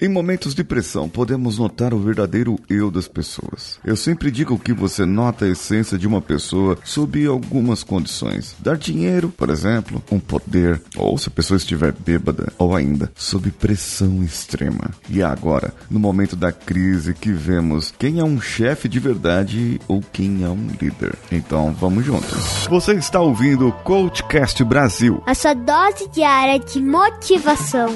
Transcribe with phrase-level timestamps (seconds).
[0.00, 3.80] Em momentos de pressão, podemos notar o verdadeiro eu das pessoas.
[3.84, 8.54] Eu sempre digo que você nota a essência de uma pessoa sob algumas condições.
[8.60, 13.50] Dar dinheiro, por exemplo, um poder, ou se a pessoa estiver bêbada, ou ainda sob
[13.50, 14.90] pressão extrema.
[15.10, 20.00] E agora, no momento da crise, que vemos quem é um chefe de verdade ou
[20.12, 21.16] quem é um líder.
[21.32, 22.68] Então, vamos juntos.
[22.70, 25.20] Você está ouvindo o Coachcast Brasil.
[25.26, 27.88] A sua dose diária de motivação.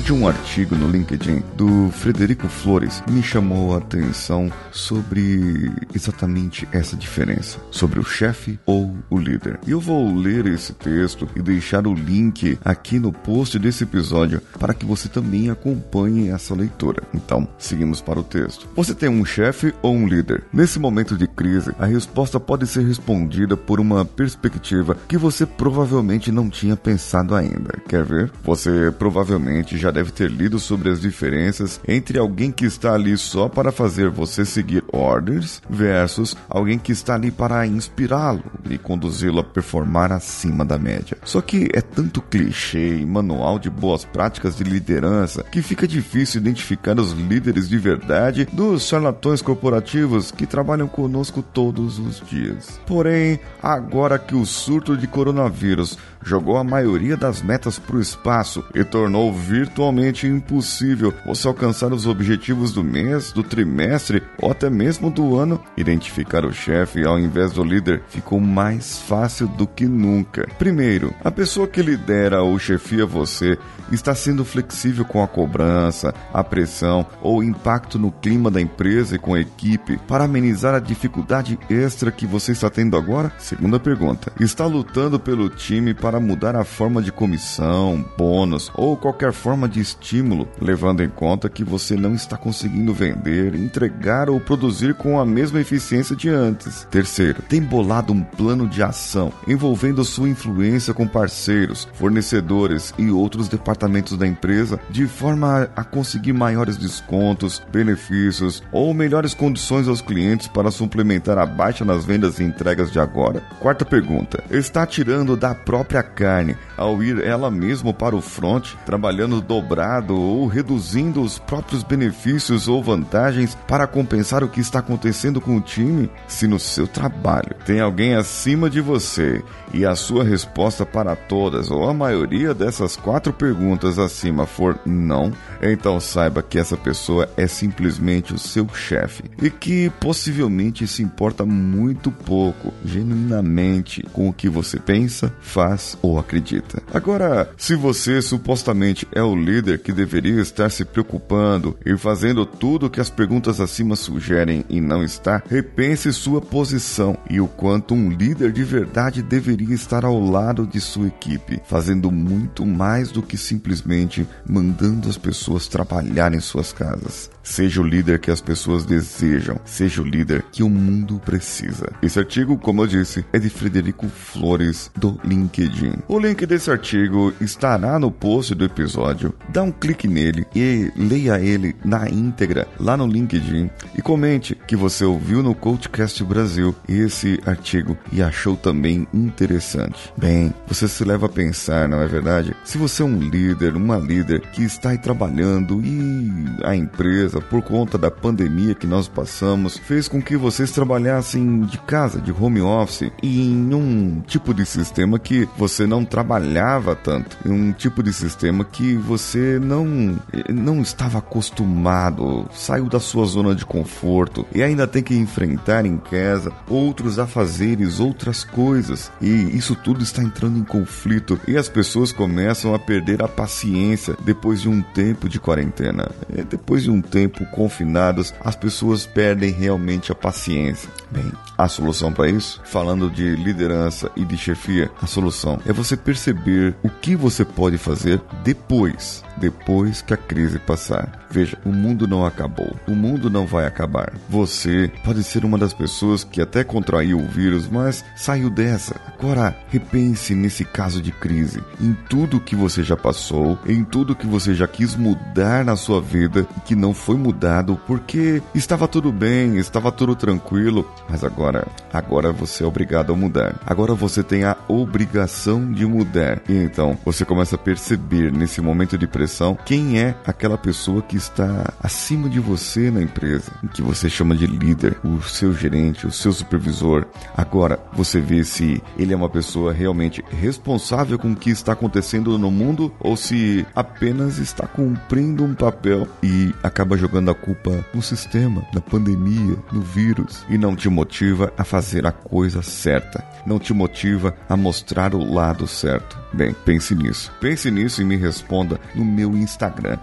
[0.00, 6.96] De um artigo no LinkedIn do Frederico Flores me chamou a atenção sobre exatamente essa
[6.96, 9.60] diferença, sobre o chefe ou o líder.
[9.66, 14.40] E eu vou ler esse texto e deixar o link aqui no post desse episódio
[14.58, 17.02] para que você também acompanhe essa leitura.
[17.12, 18.66] Então, seguimos para o texto.
[18.74, 20.44] Você tem um chefe ou um líder?
[20.52, 26.32] Nesse momento de crise, a resposta pode ser respondida por uma perspectiva que você provavelmente
[26.32, 27.78] não tinha pensado ainda.
[27.88, 28.32] Quer ver?
[28.42, 33.50] Você provavelmente já deve ter lido sobre as diferenças entre alguém que está ali só
[33.50, 39.44] para fazer você seguir ordens versus alguém que está ali para inspirá-lo e conduzi-lo a
[39.44, 41.18] performar acima da média.
[41.22, 46.40] Só que é tanto clichê e manual de boas práticas de liderança que fica difícil
[46.40, 52.80] identificar os líderes de verdade dos charlatões corporativos que trabalham conosco todos os dias.
[52.86, 58.64] Porém, agora que o surto de coronavírus jogou a maioria das metas para o espaço
[58.74, 59.30] e tornou
[59.74, 65.60] virtualmente impossível você alcançar os objetivos do mês, do trimestre ou até mesmo do ano.
[65.76, 70.46] Identificar o chefe ao invés do líder ficou mais fácil do que nunca.
[70.60, 73.58] Primeiro, a pessoa que lidera ou chefia você
[73.90, 79.18] está sendo flexível com a cobrança, a pressão ou impacto no clima da empresa e
[79.18, 83.32] com a equipe para amenizar a dificuldade extra que você está tendo agora?
[83.38, 89.32] Segunda pergunta, está lutando pelo time para mudar a forma de comissão, bônus ou qualquer
[89.32, 94.94] forma de estímulo, levando em conta que você não está conseguindo vender, entregar ou produzir
[94.94, 96.86] com a mesma eficiência de antes?
[96.90, 103.48] Terceiro, tem bolado um plano de ação envolvendo sua influência com parceiros, fornecedores e outros
[103.48, 110.48] departamentos da empresa de forma a conseguir maiores descontos, benefícios ou melhores condições aos clientes
[110.48, 113.40] para suplementar a baixa nas vendas e entregas de agora?
[113.60, 119.40] Quarta pergunta: está tirando da própria carne ao ir ela mesma para o front, trabalhando
[119.44, 125.56] dobrado ou reduzindo os próprios benefícios ou vantagens para compensar o que está acontecendo com
[125.56, 126.10] o time?
[126.26, 131.70] Se no seu trabalho tem alguém acima de você e a sua resposta para todas
[131.70, 135.32] ou a maioria dessas quatro perguntas acima for não,
[135.62, 141.44] então saiba que essa pessoa é simplesmente o seu chefe e que possivelmente se importa
[141.44, 146.82] muito pouco, genuinamente, com o que você pensa, faz ou acredita.
[146.92, 152.86] Agora, se você supostamente é o líder que deveria estar se preocupando e fazendo tudo
[152.86, 157.94] o que as perguntas acima sugerem e não está, repense sua posição e o quanto
[157.94, 163.22] um líder de verdade deveria estar ao lado de sua equipe, fazendo muito mais do
[163.22, 167.30] que simplesmente mandando as pessoas trabalhar em suas casas.
[167.42, 171.92] Seja o líder que as pessoas desejam, seja o líder que o mundo precisa.
[172.02, 175.98] Esse artigo, como eu disse, é de Frederico Flores do LinkedIn.
[176.08, 179.23] O link desse artigo estará no post do episódio.
[179.48, 184.76] Dá um clique nele e leia ele na íntegra lá no LinkedIn e comente que
[184.76, 190.12] você ouviu no Coachcast Brasil esse artigo e achou também interessante.
[190.16, 192.54] Bem, você se leva a pensar, não é verdade?
[192.64, 196.30] Se você é um líder, uma líder que está aí trabalhando e
[196.64, 201.78] a empresa, por conta da pandemia que nós passamos, fez com que vocês trabalhassem de
[201.78, 207.36] casa, de home office, e em um tipo de sistema que você não trabalhava tanto,
[207.44, 209.13] em um tipo de sistema que você
[209.60, 210.18] não
[210.48, 215.96] não estava acostumado, saiu da sua zona de conforto e ainda tem que enfrentar em
[215.96, 222.12] casa outros afazeres, outras coisas, e isso tudo está entrando em conflito e as pessoas
[222.12, 226.10] começam a perder a paciência depois de um tempo de quarentena.
[226.48, 230.88] Depois de um tempo confinados, as pessoas perdem realmente a paciência.
[231.10, 235.96] Bem, a solução para isso, falando de liderança e de chefia, a solução é você
[235.96, 239.33] perceber o que você pode fazer depois Thanks.
[239.36, 241.24] Depois que a crise passar.
[241.30, 242.76] Veja, o mundo não acabou.
[242.86, 244.12] O mundo não vai acabar.
[244.28, 248.94] Você pode ser uma das pessoas que até contraiu o vírus, mas saiu dessa.
[249.18, 254.26] Agora, repense nesse caso de crise, em tudo que você já passou, em tudo que
[254.26, 259.10] você já quis mudar na sua vida e que não foi mudado porque estava tudo
[259.10, 263.56] bem, estava tudo tranquilo, mas agora, agora você é obrigado a mudar.
[263.66, 266.40] Agora você tem a obrigação de mudar.
[266.48, 271.16] E então, você começa a perceber nesse momento de pressão quem é aquela pessoa que
[271.16, 276.12] está acima de você na empresa, que você chama de líder, o seu gerente, o
[276.12, 277.06] seu supervisor.
[277.34, 282.38] Agora, você vê se ele é uma pessoa realmente responsável com o que está acontecendo
[282.38, 288.02] no mundo ou se apenas está cumprindo um papel e acaba jogando a culpa no
[288.02, 293.58] sistema, na pandemia, no vírus e não te motiva a fazer a coisa certa, não
[293.58, 296.24] te motiva a mostrar o lado certo.
[296.34, 297.32] Bem, pense nisso.
[297.40, 299.98] Pense nisso e me responda no meu Instagram,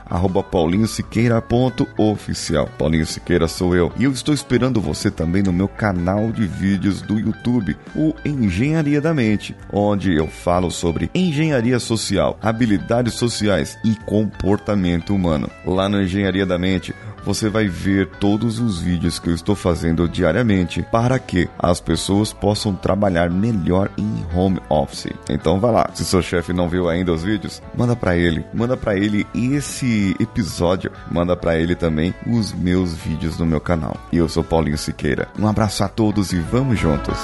[0.52, 2.69] paulinhosiqueira.oficial.
[2.78, 3.92] Paulinho Siqueira sou eu.
[3.98, 9.02] E eu estou esperando você também no meu canal de vídeos do YouTube, o Engenharia
[9.02, 15.50] da Mente, onde eu falo sobre engenharia social, habilidades sociais e comportamento humano.
[15.66, 20.07] Lá no Engenharia da Mente, você vai ver todos os vídeos que eu estou fazendo
[20.07, 25.07] diariamente para que as pessoas possam trabalhar melhor em home office.
[25.30, 25.90] Então vá lá.
[25.94, 29.00] Se seu chefe não viu ainda os vídeos, manda para ele, manda para ele
[29.33, 33.95] esse episódio, manda para ele também os meus vídeos no meu canal.
[34.12, 35.30] E eu sou Paulinho Siqueira.
[35.38, 37.18] Um abraço a todos e vamos juntos.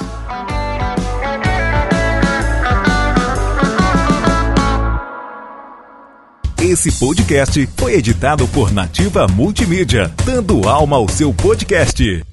[6.60, 12.26] Esse podcast foi editado por Nativa Multimídia, dando alma ao seu podcast.